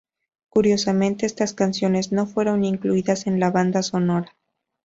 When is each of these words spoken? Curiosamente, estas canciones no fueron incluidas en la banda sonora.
Curiosamente, 0.49 1.27
estas 1.27 1.53
canciones 1.53 2.11
no 2.11 2.25
fueron 2.25 2.65
incluidas 2.65 3.27
en 3.27 3.39
la 3.39 3.51
banda 3.51 3.83
sonora. 3.83 4.35